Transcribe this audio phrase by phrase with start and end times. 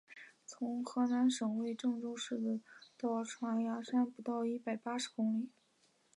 [0.47, 2.59] 从河南省会郑州市
[2.97, 5.51] 到嵖岈山不过一百八十公里。